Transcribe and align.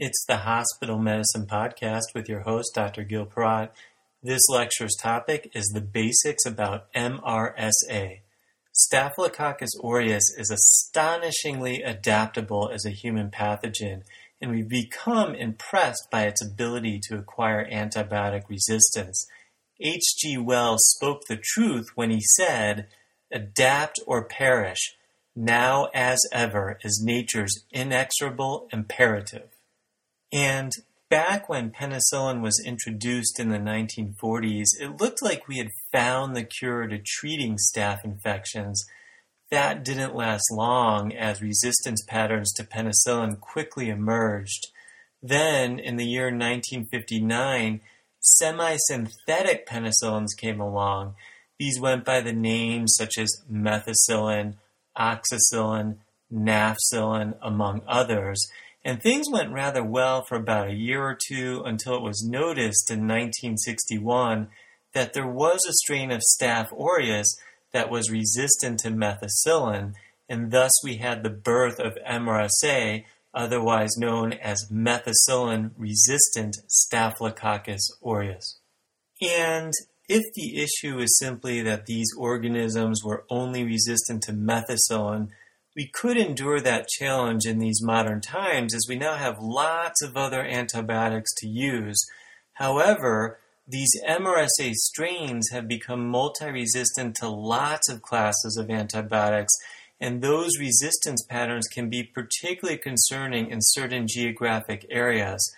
It's 0.00 0.24
the 0.28 0.36
Hospital 0.36 0.96
Medicine 0.96 1.44
Podcast 1.46 2.14
with 2.14 2.28
your 2.28 2.42
host, 2.42 2.70
Dr. 2.72 3.02
Gil 3.02 3.26
Parat. 3.26 3.70
This 4.22 4.42
lecture's 4.48 4.94
topic 4.94 5.50
is 5.54 5.72
the 5.74 5.80
basics 5.80 6.46
about 6.46 6.92
MRSA. 6.92 8.20
Staphylococcus 8.70 9.70
aureus 9.82 10.22
is 10.38 10.52
astonishingly 10.52 11.82
adaptable 11.82 12.70
as 12.72 12.84
a 12.86 12.90
human 12.90 13.28
pathogen, 13.28 14.02
and 14.40 14.52
we've 14.52 14.68
become 14.68 15.34
impressed 15.34 16.06
by 16.12 16.26
its 16.26 16.46
ability 16.46 17.00
to 17.08 17.18
acquire 17.18 17.68
antibiotic 17.68 18.48
resistance. 18.48 19.26
H.G. 19.80 20.38
Wells 20.38 20.94
spoke 20.96 21.22
the 21.24 21.42
truth 21.42 21.88
when 21.96 22.10
he 22.10 22.20
said, 22.36 22.86
Adapt 23.32 23.98
or 24.06 24.22
perish, 24.22 24.94
now 25.34 25.88
as 25.92 26.20
ever 26.30 26.78
is 26.84 27.02
nature's 27.04 27.64
inexorable 27.72 28.68
imperative. 28.72 29.57
And 30.32 30.72
back 31.08 31.48
when 31.48 31.70
penicillin 31.70 32.42
was 32.42 32.62
introduced 32.64 33.40
in 33.40 33.48
the 33.48 33.58
1940s, 33.58 34.68
it 34.80 35.00
looked 35.00 35.22
like 35.22 35.48
we 35.48 35.58
had 35.58 35.70
found 35.92 36.36
the 36.36 36.44
cure 36.44 36.86
to 36.86 36.98
treating 36.98 37.56
staph 37.56 38.04
infections. 38.04 38.84
That 39.50 39.84
didn't 39.84 40.14
last 40.14 40.44
long 40.52 41.14
as 41.14 41.40
resistance 41.40 42.04
patterns 42.06 42.52
to 42.54 42.64
penicillin 42.64 43.40
quickly 43.40 43.88
emerged. 43.88 44.68
Then, 45.22 45.78
in 45.78 45.96
the 45.96 46.04
year 46.04 46.26
1959, 46.26 47.80
semi 48.20 48.76
synthetic 48.78 49.66
penicillins 49.66 50.36
came 50.36 50.60
along. 50.60 51.14
These 51.58 51.80
went 51.80 52.04
by 52.04 52.20
the 52.20 52.32
names 52.32 52.94
such 52.96 53.18
as 53.18 53.42
methicillin, 53.50 54.56
oxacillin, 54.96 55.96
nafcillin, 56.32 57.36
among 57.42 57.82
others. 57.88 58.48
And 58.88 59.02
things 59.02 59.26
went 59.30 59.52
rather 59.52 59.84
well 59.84 60.24
for 60.24 60.36
about 60.36 60.70
a 60.70 60.74
year 60.74 61.02
or 61.02 61.14
two 61.28 61.62
until 61.66 61.96
it 61.96 62.02
was 62.02 62.26
noticed 62.26 62.90
in 62.90 63.00
1961 63.00 64.48
that 64.94 65.12
there 65.12 65.26
was 65.26 65.60
a 65.68 65.74
strain 65.74 66.10
of 66.10 66.22
Staph 66.22 66.72
aureus 66.72 67.36
that 67.74 67.90
was 67.90 68.10
resistant 68.10 68.78
to 68.80 68.88
methicillin, 68.88 69.92
and 70.26 70.50
thus 70.50 70.72
we 70.82 70.96
had 70.96 71.22
the 71.22 71.28
birth 71.28 71.78
of 71.78 71.98
MRSA, 72.08 73.04
otherwise 73.34 73.98
known 73.98 74.32
as 74.32 74.70
methicillin 74.72 75.72
resistant 75.76 76.56
Staphylococcus 76.66 77.90
aureus. 78.02 78.58
And 79.20 79.74
if 80.08 80.24
the 80.34 80.62
issue 80.62 80.98
is 80.98 81.18
simply 81.18 81.60
that 81.60 81.84
these 81.84 82.08
organisms 82.16 83.04
were 83.04 83.26
only 83.28 83.64
resistant 83.64 84.22
to 84.22 84.32
methicillin, 84.32 85.28
we 85.78 85.86
could 85.86 86.16
endure 86.16 86.60
that 86.60 86.88
challenge 86.88 87.46
in 87.46 87.60
these 87.60 87.80
modern 87.80 88.20
times 88.20 88.74
as 88.74 88.86
we 88.88 88.96
now 88.96 89.14
have 89.14 89.38
lots 89.38 90.02
of 90.02 90.16
other 90.16 90.42
antibiotics 90.42 91.30
to 91.36 91.46
use. 91.46 92.04
However, 92.54 93.38
these 93.64 93.92
MRSA 94.04 94.72
strains 94.72 95.50
have 95.52 95.68
become 95.68 96.08
multi 96.08 96.50
resistant 96.50 97.14
to 97.16 97.28
lots 97.28 97.88
of 97.88 98.02
classes 98.02 98.56
of 98.60 98.70
antibiotics, 98.70 99.52
and 100.00 100.20
those 100.20 100.58
resistance 100.58 101.24
patterns 101.28 101.68
can 101.68 101.88
be 101.88 102.02
particularly 102.02 102.78
concerning 102.78 103.48
in 103.48 103.60
certain 103.60 104.08
geographic 104.08 104.84
areas. 104.90 105.48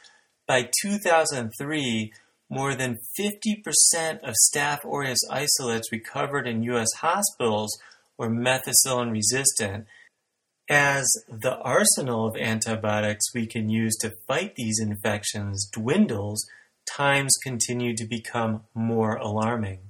By 0.46 0.68
2003, 0.82 2.12
more 2.50 2.74
than 2.74 2.98
50% 3.18 4.20
of 4.22 4.34
Staph 4.34 4.84
aureus 4.84 5.20
isolates 5.30 5.90
recovered 5.90 6.46
in 6.46 6.62
U.S. 6.64 6.92
hospitals 6.98 7.70
were 8.18 8.28
methicillin 8.28 9.12
resistant, 9.12 9.86
as 10.70 11.10
the 11.28 11.56
arsenal 11.56 12.28
of 12.28 12.36
antibiotics 12.36 13.34
we 13.34 13.44
can 13.44 13.68
use 13.68 13.96
to 13.96 14.14
fight 14.28 14.54
these 14.54 14.78
infections 14.80 15.68
dwindles, 15.72 16.48
times 16.88 17.32
continue 17.42 17.94
to 17.96 18.06
become 18.06 18.62
more 18.72 19.16
alarming. 19.16 19.80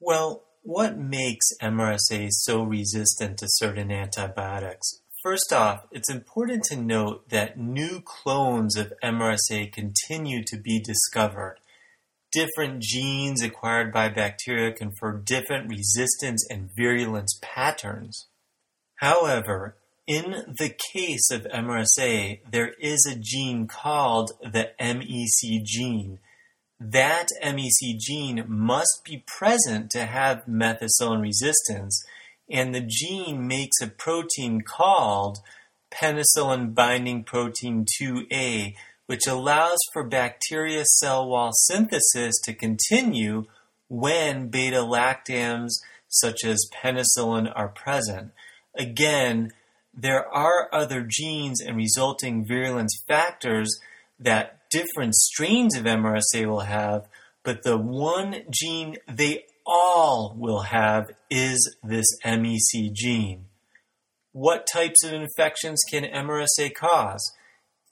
Well, 0.00 0.42
what 0.62 0.98
makes 0.98 1.46
MRSA 1.62 2.28
so 2.30 2.64
resistant 2.64 3.38
to 3.38 3.46
certain 3.48 3.92
antibiotics? 3.92 5.00
First 5.22 5.52
off, 5.52 5.86
it's 5.92 6.10
important 6.10 6.64
to 6.64 6.76
note 6.76 7.28
that 7.28 7.56
new 7.56 8.02
clones 8.04 8.76
of 8.76 8.92
MRSA 9.02 9.72
continue 9.72 10.42
to 10.44 10.58
be 10.58 10.80
discovered. 10.80 11.58
Different 12.32 12.82
genes 12.82 13.42
acquired 13.42 13.92
by 13.92 14.08
bacteria 14.08 14.72
confer 14.72 15.12
different 15.12 15.70
resistance 15.70 16.44
and 16.50 16.70
virulence 16.76 17.38
patterns. 17.40 18.26
However, 18.96 19.76
in 20.06 20.32
the 20.46 20.74
case 20.92 21.30
of 21.30 21.44
MRSA, 21.44 22.40
there 22.50 22.72
is 22.80 23.06
a 23.06 23.18
gene 23.18 23.66
called 23.66 24.32
the 24.42 24.70
MEC 24.78 25.64
gene. 25.64 26.18
That 26.78 27.28
MEC 27.42 27.98
gene 27.98 28.44
must 28.46 29.02
be 29.04 29.24
present 29.26 29.90
to 29.90 30.04
have 30.04 30.44
methicillin 30.46 31.22
resistance, 31.22 32.04
and 32.50 32.74
the 32.74 32.86
gene 32.86 33.46
makes 33.46 33.80
a 33.80 33.86
protein 33.86 34.60
called 34.60 35.38
penicillin 35.90 36.74
binding 36.74 37.24
protein 37.24 37.86
2A, 38.00 38.74
which 39.06 39.26
allows 39.26 39.78
for 39.92 40.04
bacteria 40.04 40.84
cell 40.84 41.28
wall 41.28 41.52
synthesis 41.52 42.34
to 42.42 42.52
continue 42.52 43.44
when 43.88 44.48
beta 44.48 44.78
lactams 44.78 45.70
such 46.08 46.44
as 46.44 46.68
penicillin 46.74 47.50
are 47.54 47.68
present. 47.68 48.32
Again, 48.76 49.52
there 49.96 50.26
are 50.28 50.68
other 50.72 51.06
genes 51.08 51.60
and 51.60 51.76
resulting 51.76 52.46
virulence 52.46 53.02
factors 53.06 53.80
that 54.18 54.60
different 54.70 55.14
strains 55.14 55.76
of 55.76 55.84
MRSA 55.84 56.46
will 56.46 56.60
have, 56.60 57.06
but 57.42 57.62
the 57.62 57.76
one 57.76 58.42
gene 58.50 58.96
they 59.08 59.44
all 59.66 60.34
will 60.36 60.62
have 60.62 61.10
is 61.30 61.76
this 61.82 62.06
MEC 62.24 62.92
gene. 62.92 63.46
What 64.32 64.66
types 64.66 65.04
of 65.04 65.12
infections 65.12 65.80
can 65.88 66.04
MRSA 66.04 66.74
cause? 66.74 67.32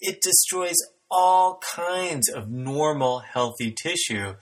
It 0.00 0.20
destroys 0.20 0.76
all 1.10 1.60
kinds 1.76 2.28
of 2.28 2.50
normal, 2.50 3.20
healthy 3.20 3.70
tissue. 3.70 4.34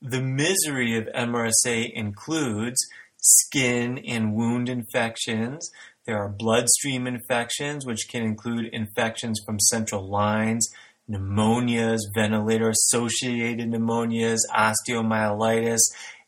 The 0.00 0.22
misery 0.22 0.96
of 0.96 1.08
MRSA 1.14 1.92
includes 1.92 2.80
skin 3.18 3.98
and 3.98 4.34
wound 4.34 4.68
infections, 4.68 5.70
there 6.06 6.18
are 6.18 6.28
bloodstream 6.28 7.06
infections, 7.06 7.86
which 7.86 8.08
can 8.08 8.22
include 8.22 8.66
infections 8.72 9.40
from 9.44 9.60
central 9.60 10.08
lines, 10.08 10.68
pneumonias, 11.08 12.00
ventilator 12.14 12.70
associated 12.70 13.70
pneumonias, 13.70 14.38
osteomyelitis, 14.52 15.80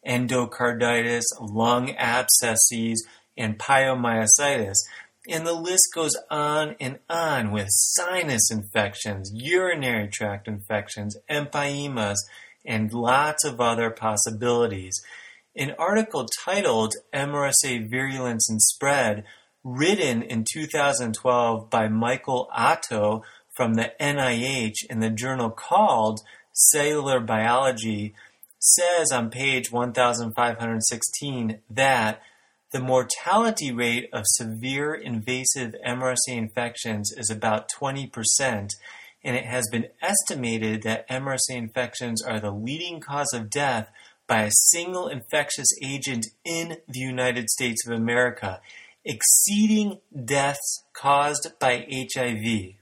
endocarditis, 0.06 1.24
lung 1.40 1.90
abscesses, 1.96 3.04
and 3.36 3.58
pyomyositis. 3.58 4.76
And 5.28 5.46
the 5.46 5.54
list 5.54 5.88
goes 5.94 6.12
on 6.30 6.76
and 6.78 6.98
on 7.08 7.50
with 7.50 7.68
sinus 7.70 8.50
infections, 8.50 9.30
urinary 9.34 10.08
tract 10.08 10.46
infections, 10.46 11.16
empyemas, 11.30 12.18
and 12.64 12.92
lots 12.92 13.44
of 13.44 13.60
other 13.60 13.90
possibilities. 13.90 15.00
An 15.56 15.74
article 15.78 16.26
titled 16.44 16.94
MRSA 17.14 17.88
Virulence 17.88 18.50
and 18.50 18.60
Spread 18.60 19.24
written 19.64 20.22
in 20.22 20.44
2012 20.52 21.70
by 21.70 21.88
Michael 21.88 22.48
Otto 22.52 23.24
from 23.56 23.74
the 23.74 23.92
NIH 23.98 24.84
in 24.90 25.00
the 25.00 25.10
journal 25.10 25.50
called 25.50 26.20
Cellular 26.52 27.18
Biology, 27.18 28.14
says 28.58 29.10
on 29.10 29.30
page 29.30 29.72
1516 29.72 31.60
that 31.70 32.20
the 32.72 32.80
mortality 32.80 33.72
rate 33.72 34.08
of 34.12 34.24
severe 34.26 34.94
invasive 34.94 35.74
MRSA 35.86 36.16
infections 36.28 37.12
is 37.16 37.30
about 37.30 37.70
20%, 37.70 38.68
and 39.22 39.36
it 39.36 39.46
has 39.46 39.68
been 39.70 39.86
estimated 40.02 40.82
that 40.82 41.08
MRSA 41.08 41.50
infections 41.50 42.20
are 42.22 42.40
the 42.40 42.50
leading 42.50 43.00
cause 43.00 43.32
of 43.32 43.48
death 43.48 43.88
by 44.26 44.42
a 44.42 44.50
single 44.50 45.08
infectious 45.08 45.68
agent 45.82 46.26
in 46.44 46.78
the 46.88 46.98
United 46.98 47.48
States 47.48 47.86
of 47.86 47.96
America 47.96 48.60
exceeding 49.04 50.00
deaths 50.24 50.84
caused 50.94 51.52
by 51.60 51.86
HIV. 51.90 52.74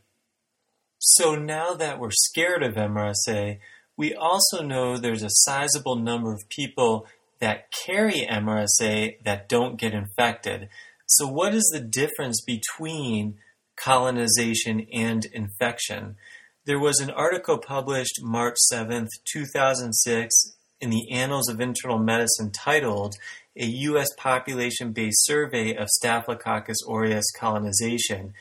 So 0.98 1.34
now 1.34 1.74
that 1.74 1.98
we're 1.98 2.10
scared 2.12 2.62
of 2.62 2.74
MRSA, 2.74 3.58
we 3.96 4.14
also 4.14 4.62
know 4.62 4.96
there's 4.96 5.22
a 5.22 5.30
sizable 5.30 5.96
number 5.96 6.32
of 6.32 6.48
people 6.48 7.06
that 7.40 7.72
carry 7.72 8.26
MRSA 8.30 9.22
that 9.24 9.48
don't 9.48 9.78
get 9.78 9.94
infected. 9.94 10.69
So, 11.06 11.26
what 11.26 11.54
is 11.54 11.69
the 11.72 11.80
difference 11.80 12.40
between 12.40 13.38
colonization 13.76 14.86
and 14.92 15.24
infection? 15.26 16.16
There 16.64 16.78
was 16.78 17.00
an 17.00 17.10
article 17.10 17.58
published 17.58 18.20
March 18.22 18.56
7th, 18.72 19.08
2006, 19.30 20.56
in 20.80 20.90
the 20.90 21.10
Annals 21.10 21.48
of 21.48 21.60
Internal 21.60 21.98
Medicine 21.98 22.52
titled 22.52 23.16
a 23.56 23.66
U.S. 23.66 24.08
population 24.16 24.93
based 24.93 25.25
survey 25.25 25.75
of 25.75 25.88
Staphylococcus 25.88 26.78
aureus 26.88 27.31
colonization. 27.38 28.32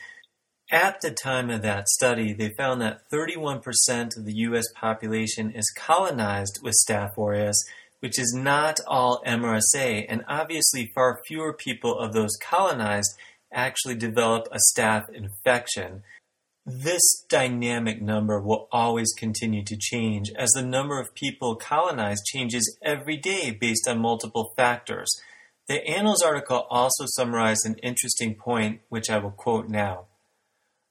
At 0.70 1.00
the 1.02 1.10
time 1.10 1.50
of 1.50 1.62
that 1.62 1.88
study, 1.88 2.32
they 2.32 2.54
found 2.56 2.80
that 2.80 3.00
31% 3.12 4.16
of 4.16 4.24
the 4.24 4.32
US 4.32 4.64
population 4.74 5.50
is 5.50 5.70
colonized 5.76 6.60
with 6.62 6.74
Staph 6.88 7.18
aureus, 7.18 7.62
which 8.00 8.18
is 8.18 8.34
not 8.34 8.80
all 8.86 9.22
MRSA, 9.26 10.06
and 10.08 10.24
obviously 10.26 10.90
far 10.94 11.20
fewer 11.26 11.52
people 11.52 11.98
of 11.98 12.14
those 12.14 12.36
colonized 12.40 13.14
actually 13.52 13.94
develop 13.94 14.48
a 14.50 14.58
staph 14.72 15.08
infection. 15.12 16.02
This 16.64 17.02
dynamic 17.28 18.00
number 18.00 18.40
will 18.40 18.68
always 18.70 19.12
continue 19.18 19.64
to 19.64 19.76
change 19.76 20.30
as 20.36 20.50
the 20.50 20.62
number 20.62 21.00
of 21.00 21.14
people 21.14 21.56
colonized 21.56 22.24
changes 22.26 22.78
every 22.82 23.16
day 23.16 23.50
based 23.50 23.88
on 23.88 23.98
multiple 23.98 24.52
factors. 24.56 25.10
The 25.66 25.84
Annals 25.88 26.22
article 26.22 26.66
also 26.70 27.04
summarized 27.06 27.66
an 27.66 27.76
interesting 27.82 28.36
point, 28.36 28.80
which 28.90 29.10
I 29.10 29.18
will 29.18 29.32
quote 29.32 29.68
now. 29.68 30.06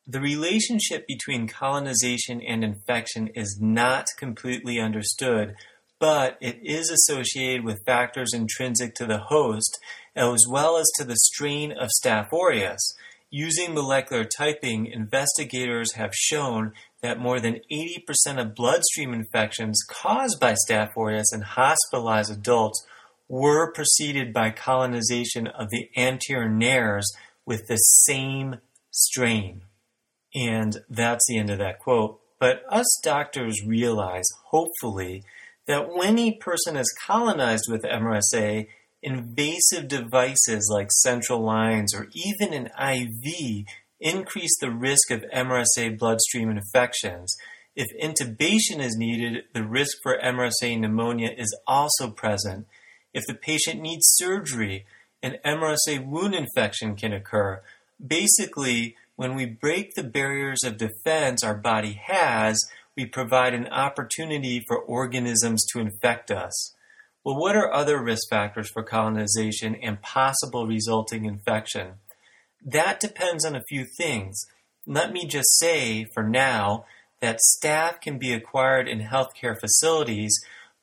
The 0.05 0.19
relationship 0.19 1.07
between 1.07 1.47
colonization 1.47 2.41
and 2.41 2.65
infection 2.65 3.27
is 3.29 3.59
not 3.61 4.07
completely 4.17 4.77
understood, 4.77 5.55
but 5.99 6.37
it 6.41 6.59
is 6.63 6.89
associated 6.89 7.63
with 7.63 7.85
factors 7.85 8.33
intrinsic 8.33 8.93
to 8.95 9.05
the 9.05 9.19
host 9.19 9.79
as 10.17 10.43
well 10.49 10.75
as 10.77 10.87
to 10.97 11.05
the 11.05 11.15
strain 11.15 11.71
of 11.71 11.89
Staph 12.03 12.33
aureus. 12.33 12.93
Using 13.33 13.73
molecular 13.73 14.25
typing, 14.25 14.87
investigators 14.87 15.93
have 15.93 16.13
shown 16.13 16.73
that 17.01 17.17
more 17.17 17.39
than 17.39 17.61
80% 17.71 18.41
of 18.41 18.55
bloodstream 18.55 19.13
infections 19.13 19.81
caused 19.89 20.37
by 20.37 20.53
Staph 20.53 20.97
aureus 20.97 21.33
in 21.33 21.41
hospitalized 21.41 22.29
adults 22.29 22.85
were 23.29 23.71
preceded 23.71 24.33
by 24.33 24.49
colonization 24.49 25.47
of 25.47 25.69
the 25.69 25.89
anterior 25.95 26.49
nares 26.49 27.09
with 27.45 27.67
the 27.67 27.77
same 27.77 28.57
strain. 28.91 29.61
And 30.35 30.79
that's 30.89 31.25
the 31.29 31.37
end 31.37 31.49
of 31.49 31.59
that 31.59 31.79
quote. 31.79 32.19
But 32.37 32.63
us 32.69 32.99
doctors 33.01 33.65
realize, 33.65 34.25
hopefully, 34.47 35.23
that 35.67 35.87
when 35.95 36.19
a 36.19 36.35
person 36.35 36.75
is 36.75 36.93
colonized 37.07 37.65
with 37.69 37.83
MRSA, 37.83 38.67
invasive 39.03 39.87
devices 39.87 40.69
like 40.71 40.91
central 40.91 41.39
lines 41.39 41.93
or 41.93 42.07
even 42.13 42.53
an 42.53 42.69
IV 42.77 43.65
increase 43.99 44.51
the 44.59 44.71
risk 44.71 45.11
of 45.11 45.23
MRSA 45.33 45.97
bloodstream 45.97 46.49
infections. 46.49 47.35
If 47.75 47.87
intubation 48.01 48.79
is 48.79 48.97
needed, 48.97 49.45
the 49.53 49.63
risk 49.63 49.97
for 50.03 50.17
MRSA 50.17 50.79
pneumonia 50.79 51.31
is 51.35 51.55
also 51.67 52.09
present. 52.09 52.67
If 53.13 53.25
the 53.27 53.35
patient 53.35 53.81
needs 53.81 54.03
surgery, 54.05 54.85
an 55.23 55.37
MRSA 55.45 56.05
wound 56.05 56.35
infection 56.35 56.95
can 56.95 57.13
occur. 57.13 57.61
Basically, 58.05 58.95
when 59.15 59.35
we 59.35 59.45
break 59.45 59.93
the 59.93 60.03
barriers 60.03 60.63
of 60.63 60.77
defense 60.77 61.43
our 61.43 61.55
body 61.55 61.99
has, 62.03 62.59
we 62.97 63.05
provide 63.05 63.53
an 63.53 63.67
opportunity 63.67 64.63
for 64.67 64.77
organisms 64.77 65.65
to 65.71 65.79
infect 65.79 66.31
us. 66.31 66.73
Well, 67.23 67.39
what 67.39 67.55
are 67.55 67.71
other 67.71 68.01
risk 68.01 68.29
factors 68.29 68.69
for 68.71 68.81
colonization 68.81 69.75
and 69.75 70.01
possible 70.01 70.65
resulting 70.65 71.25
infection? 71.25 71.93
That 72.65 72.99
depends 72.99 73.45
on 73.45 73.55
a 73.55 73.63
few 73.69 73.85
things. 73.85 74.45
Let 74.87 75.11
me 75.11 75.27
just 75.27 75.59
say 75.59 76.05
for 76.15 76.23
now 76.23 76.85
that 77.19 77.39
staph 77.39 78.01
can 78.01 78.17
be 78.17 78.33
acquired 78.33 78.87
in 78.87 79.01
healthcare 79.01 79.55
facilities, 79.59 80.33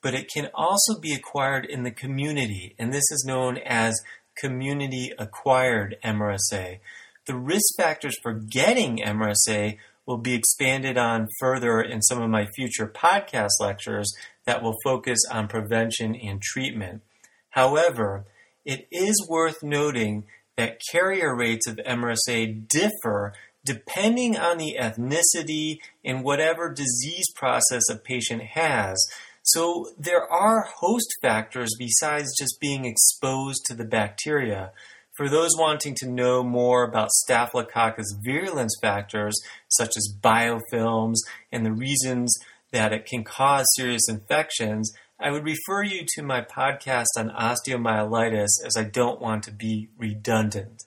but 0.00 0.14
it 0.14 0.30
can 0.32 0.48
also 0.54 1.00
be 1.00 1.12
acquired 1.12 1.64
in 1.64 1.82
the 1.82 1.90
community, 1.90 2.76
and 2.78 2.92
this 2.92 3.10
is 3.10 3.24
known 3.26 3.58
as 3.58 4.00
community 4.36 5.12
acquired 5.18 5.96
MRSA. 6.04 6.78
The 7.26 7.34
risk 7.36 7.76
factors 7.76 8.16
for 8.22 8.32
getting 8.32 8.98
MRSA 8.98 9.76
will 10.06 10.18
be 10.18 10.34
expanded 10.34 10.96
on 10.96 11.28
further 11.38 11.82
in 11.82 12.00
some 12.00 12.22
of 12.22 12.30
my 12.30 12.46
future 12.56 12.86
podcast 12.86 13.60
lectures, 13.60 14.10
that 14.48 14.62
will 14.62 14.76
focus 14.82 15.18
on 15.30 15.46
prevention 15.46 16.16
and 16.16 16.40
treatment. 16.40 17.02
However, 17.50 18.24
it 18.64 18.88
is 18.90 19.26
worth 19.28 19.62
noting 19.62 20.24
that 20.56 20.80
carrier 20.90 21.36
rates 21.36 21.66
of 21.66 21.76
MRSA 21.76 22.66
differ 22.66 23.34
depending 23.62 24.38
on 24.38 24.56
the 24.56 24.78
ethnicity 24.80 25.80
and 26.02 26.24
whatever 26.24 26.72
disease 26.72 27.26
process 27.36 27.82
a 27.90 27.96
patient 27.96 28.40
has. 28.42 28.96
So 29.42 29.90
there 29.98 30.24
are 30.32 30.70
host 30.78 31.08
factors 31.20 31.76
besides 31.78 32.34
just 32.38 32.58
being 32.58 32.86
exposed 32.86 33.66
to 33.66 33.74
the 33.74 33.84
bacteria. 33.84 34.72
For 35.14 35.28
those 35.28 35.58
wanting 35.58 35.94
to 35.96 36.08
know 36.08 36.42
more 36.42 36.84
about 36.84 37.10
Staphylococcus 37.10 38.16
virulence 38.24 38.74
factors, 38.80 39.38
such 39.68 39.90
as 39.94 40.16
biofilms 40.22 41.16
and 41.52 41.66
the 41.66 41.72
reasons 41.72 42.34
that 42.72 42.92
it 42.92 43.06
can 43.06 43.24
cause 43.24 43.66
serious 43.76 44.08
infections, 44.08 44.92
I 45.20 45.30
would 45.30 45.44
refer 45.44 45.82
you 45.82 46.04
to 46.14 46.22
my 46.22 46.42
podcast 46.42 47.06
on 47.16 47.30
osteomyelitis 47.30 48.64
as 48.64 48.76
I 48.76 48.84
don't 48.84 49.20
want 49.20 49.42
to 49.44 49.52
be 49.52 49.88
redundant. 49.98 50.84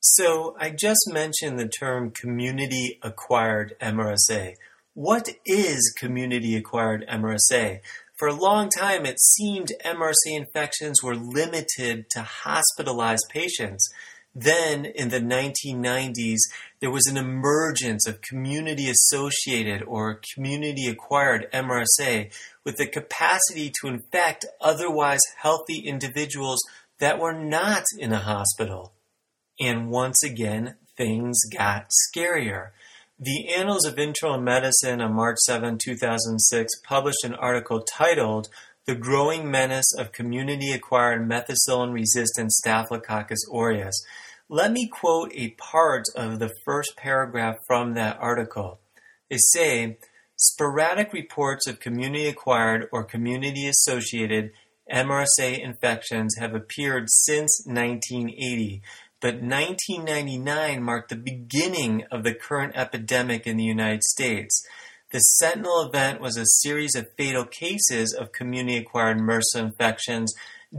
So, 0.00 0.56
I 0.60 0.70
just 0.70 1.00
mentioned 1.08 1.58
the 1.58 1.68
term 1.68 2.12
community 2.12 3.00
acquired 3.02 3.74
MRSA. 3.80 4.54
What 4.94 5.28
is 5.44 5.92
community 5.98 6.56
acquired 6.56 7.04
MRSA? 7.08 7.80
For 8.16 8.28
a 8.28 8.34
long 8.34 8.70
time, 8.70 9.04
it 9.04 9.20
seemed 9.20 9.72
MRSA 9.84 10.14
infections 10.28 11.02
were 11.02 11.16
limited 11.16 12.08
to 12.10 12.22
hospitalized 12.22 13.26
patients. 13.28 13.92
Then 14.38 14.84
in 14.84 15.08
the 15.08 15.18
1990s, 15.18 16.40
there 16.80 16.90
was 16.90 17.06
an 17.06 17.16
emergence 17.16 18.06
of 18.06 18.20
community 18.20 18.90
associated 18.90 19.82
or 19.82 20.20
community 20.34 20.88
acquired 20.88 21.50
MRSA 21.54 22.30
with 22.62 22.76
the 22.76 22.86
capacity 22.86 23.72
to 23.80 23.88
infect 23.88 24.44
otherwise 24.60 25.22
healthy 25.38 25.78
individuals 25.78 26.60
that 26.98 27.18
were 27.18 27.32
not 27.32 27.84
in 27.98 28.12
a 28.12 28.18
hospital. 28.18 28.92
And 29.58 29.88
once 29.90 30.22
again, 30.22 30.74
things 30.98 31.40
got 31.50 31.90
scarier. 32.14 32.72
The 33.18 33.54
Annals 33.54 33.86
of 33.86 33.98
Internal 33.98 34.38
Medicine 34.38 35.00
on 35.00 35.14
March 35.14 35.38
7, 35.46 35.78
2006 35.82 36.80
published 36.84 37.24
an 37.24 37.32
article 37.32 37.80
titled 37.80 38.50
The 38.84 38.96
Growing 38.96 39.50
Menace 39.50 39.94
of 39.98 40.12
Community 40.12 40.72
Acquired 40.72 41.26
Methicillin 41.26 41.94
Resistant 41.94 42.52
Staphylococcus 42.52 43.40
aureus 43.50 44.04
let 44.48 44.72
me 44.72 44.86
quote 44.86 45.32
a 45.34 45.50
part 45.50 46.04
of 46.14 46.38
the 46.38 46.52
first 46.64 46.96
paragraph 46.96 47.56
from 47.66 47.94
that 47.94 48.18
article. 48.20 48.78
They 49.28 49.38
say, 49.38 49.98
sporadic 50.36 51.12
reports 51.12 51.66
of 51.66 51.80
community 51.80 52.28
acquired 52.28 52.88
or 52.92 53.02
community 53.02 53.66
associated 53.66 54.52
MRSA 54.90 55.58
infections 55.58 56.36
have 56.38 56.54
appeared 56.54 57.10
since 57.10 57.62
1980, 57.66 58.82
but 59.20 59.42
1999 59.42 60.82
marked 60.82 61.08
the 61.08 61.16
beginning 61.16 62.04
of 62.12 62.22
the 62.22 62.34
current 62.34 62.76
epidemic 62.76 63.48
in 63.48 63.56
the 63.56 63.64
United 63.64 64.04
States. 64.04 64.64
The 65.10 65.18
Sentinel 65.18 65.88
event 65.88 66.20
was 66.20 66.36
a 66.36 66.44
series 66.44 66.94
of 66.94 67.06
fatal 67.16 67.44
cases 67.44 68.14
of 68.14 68.32
community 68.32 68.76
acquired 68.76 69.18
MRSA 69.18 69.56
infections 69.56 70.32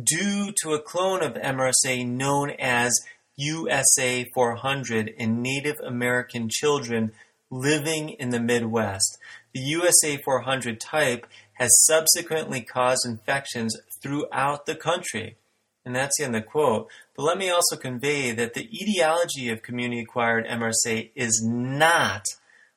due 0.04 0.54
to 0.62 0.74
a 0.74 0.82
clone 0.82 1.24
of 1.24 1.34
MRSA 1.34 2.08
known 2.08 2.52
as 2.52 2.94
USA 3.38 4.26
400 4.34 5.08
in 5.08 5.42
Native 5.42 5.78
American 5.86 6.50
children 6.50 7.12
living 7.50 8.10
in 8.10 8.30
the 8.30 8.40
Midwest. 8.40 9.18
The 9.54 9.62
USA 9.62 10.18
400 10.18 10.80
type 10.80 11.28
has 11.54 11.70
subsequently 11.86 12.62
caused 12.62 13.06
infections 13.06 13.76
throughout 14.02 14.66
the 14.66 14.76
country. 14.76 15.38
And 15.86 15.96
that's 15.96 16.20
in 16.20 16.34
the 16.34 16.42
quote. 16.42 16.90
But 17.16 17.24
let 17.24 17.38
me 17.38 17.50
also 17.50 17.78
convey 17.78 18.32
that 18.32 18.54
the 18.54 18.70
etiology 18.74 19.50
of 19.50 19.62
community 19.62 20.02
acquired 20.02 20.46
MRSA 20.46 21.12
is 21.16 21.42
not 21.46 22.26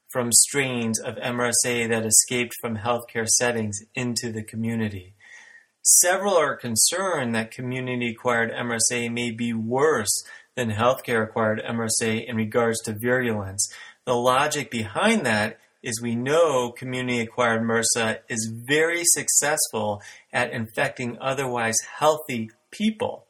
from 0.09 0.31
strains 0.33 1.01
of 1.01 1.17
MRSA 1.17 1.89
that 1.89 2.07
escaped 2.07 2.55
from 2.61 2.79
healthcare 2.79 3.27
settings 3.27 3.79
into 3.95 4.31
the 4.31 4.43
community. 4.43 5.15
Several 5.83 6.37
are 6.37 6.57
concerned 6.57 7.35
that 7.35 7.51
community 7.51 8.11
acquired 8.11 8.53
MRSA 8.53 9.11
may 9.11 9.31
be 9.31 9.53
worse 9.53 10.23
than 10.61 10.71
healthcare 10.71 11.25
acquired 11.25 11.63
MRSA 11.67 12.27
in 12.29 12.37
regards 12.37 12.79
to 12.83 12.93
virulence. 12.93 13.73
The 14.05 14.15
logic 14.15 14.71
behind 14.71 15.25
that 15.25 15.59
is 15.83 16.03
we 16.03 16.15
know 16.15 16.71
community 16.71 17.21
acquired 17.21 17.63
MRSA 17.63 18.19
is 18.29 18.53
very 18.69 19.03
successful 19.05 20.03
at 20.35 20.53
infecting 20.53 21.17
otherwise 21.19 21.77
healthy 21.99 22.51
people. 22.71 23.25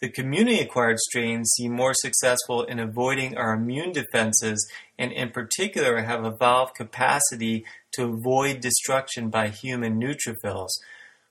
The 0.00 0.08
community 0.08 0.60
acquired 0.60 1.00
strains 1.00 1.50
seem 1.56 1.72
more 1.72 1.94
successful 1.94 2.62
in 2.62 2.78
avoiding 2.78 3.36
our 3.36 3.54
immune 3.54 3.90
defenses 3.90 4.70
and, 4.96 5.10
in 5.10 5.30
particular, 5.30 6.02
have 6.02 6.24
evolved 6.24 6.76
capacity 6.76 7.64
to 7.94 8.04
avoid 8.04 8.60
destruction 8.60 9.30
by 9.30 9.48
human 9.48 10.00
neutrophils. 10.00 10.70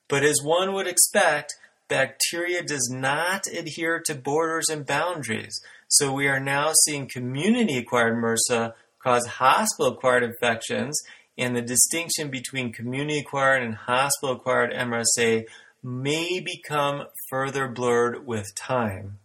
But 0.09 0.25
as 0.25 0.41
one 0.43 0.73
would 0.73 0.87
expect, 0.87 1.55
bacteria 1.87 2.63
does 2.63 2.89
not 2.91 3.47
adhere 3.47 4.01
to 4.05 4.15
borders 4.15 4.69
and 4.69 4.85
boundaries. 4.85 5.61
So 5.87 6.11
we 6.11 6.27
are 6.27 6.39
now 6.39 6.73
seeing 6.85 7.07
community 7.07 7.77
acquired 7.77 8.15
MRSA 8.15 8.73
cause 8.99 9.25
hospital 9.25 9.93
acquired 9.93 10.23
infections, 10.23 10.99
and 11.37 11.55
the 11.55 11.61
distinction 11.61 12.29
between 12.29 12.73
community 12.73 13.19
acquired 13.19 13.63
and 13.63 13.75
hospital 13.75 14.35
acquired 14.35 14.73
MRSA 14.73 15.45
may 15.83 16.39
become 16.39 17.05
further 17.29 17.67
blurred 17.67 18.25
with 18.25 18.53
time. 18.55 19.19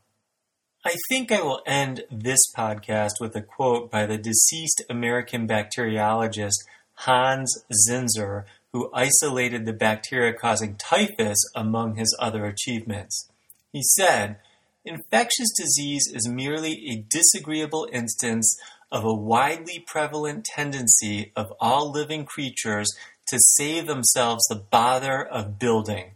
I 0.84 0.94
think 1.08 1.32
I 1.32 1.42
will 1.42 1.62
end 1.66 2.04
this 2.10 2.40
podcast 2.56 3.20
with 3.20 3.34
a 3.36 3.42
quote 3.42 3.90
by 3.90 4.06
the 4.06 4.18
deceased 4.18 4.82
American 4.90 5.48
bacteriologist 5.48 6.58
Hans 6.94 7.64
Zinsser, 7.88 8.44
who 8.72 8.90
isolated 8.92 9.64
the 9.64 9.72
bacteria 9.72 10.32
causing 10.32 10.76
typhus 10.76 11.38
among 11.54 11.96
his 11.96 12.16
other 12.18 12.44
achievements. 12.46 13.28
He 13.72 13.82
said, 13.82 14.38
Infectious 14.84 15.48
disease 15.56 16.10
is 16.12 16.28
merely 16.28 16.72
a 16.90 17.04
disagreeable 17.08 17.88
instance 17.92 18.58
of 18.90 19.04
a 19.04 19.14
widely 19.14 19.84
prevalent 19.86 20.44
tendency 20.44 21.32
of 21.36 21.52
all 21.60 21.90
living 21.90 22.24
creatures 22.24 22.88
to 23.28 23.38
save 23.38 23.86
themselves 23.86 24.44
the 24.48 24.56
bother 24.56 25.24
of 25.24 25.58
building, 25.58 26.12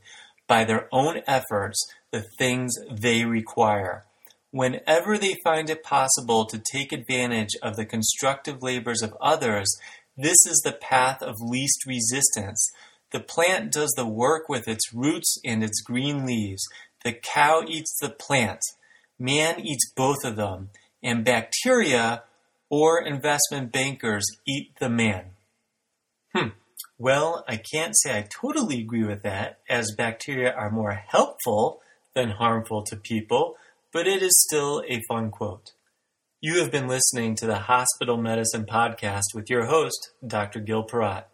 by 0.48 0.64
their 0.64 0.88
own 0.92 1.22
efforts, 1.26 1.80
the 2.10 2.24
things 2.38 2.74
they 2.90 3.24
require 3.24 4.04
Whenever 4.56 5.18
they 5.18 5.36
find 5.44 5.68
it 5.68 5.82
possible 5.82 6.46
to 6.46 6.58
take 6.72 6.90
advantage 6.90 7.50
of 7.62 7.76
the 7.76 7.84
constructive 7.84 8.62
labors 8.62 9.02
of 9.02 9.14
others, 9.20 9.68
this 10.16 10.38
is 10.46 10.62
the 10.64 10.72
path 10.72 11.22
of 11.22 11.34
least 11.40 11.86
resistance. 11.86 12.70
The 13.12 13.20
plant 13.20 13.72
does 13.72 13.92
the 13.96 14.06
work 14.06 14.48
with 14.48 14.68
its 14.68 14.92
roots 14.92 15.38
and 15.44 15.62
its 15.62 15.80
green 15.80 16.26
leaves. 16.26 16.62
The 17.04 17.12
cow 17.12 17.62
eats 17.66 17.96
the 18.00 18.10
plant. 18.10 18.60
Man 19.18 19.60
eats 19.60 19.92
both 19.94 20.24
of 20.24 20.36
them. 20.36 20.70
And 21.02 21.24
bacteria 21.24 22.24
or 22.68 23.00
investment 23.00 23.72
bankers 23.72 24.24
eat 24.46 24.72
the 24.80 24.88
man. 24.88 25.26
Hmm. 26.34 26.48
Well, 26.98 27.44
I 27.46 27.58
can't 27.58 27.94
say 27.96 28.18
I 28.18 28.22
totally 28.28 28.80
agree 28.80 29.04
with 29.04 29.22
that, 29.22 29.60
as 29.68 29.94
bacteria 29.96 30.52
are 30.52 30.70
more 30.70 30.92
helpful 30.92 31.80
than 32.14 32.30
harmful 32.30 32.82
to 32.84 32.96
people 32.96 33.56
but 33.96 34.06
it 34.06 34.22
is 34.22 34.44
still 34.46 34.82
a 34.90 35.00
fun 35.08 35.30
quote. 35.30 35.72
You 36.42 36.60
have 36.60 36.70
been 36.70 36.86
listening 36.86 37.34
to 37.36 37.46
the 37.46 37.60
Hospital 37.60 38.18
Medicine 38.18 38.66
Podcast 38.66 39.34
with 39.34 39.48
your 39.48 39.64
host, 39.64 40.12
Dr. 40.26 40.60
Gil 40.60 40.86
Peratt. 40.86 41.24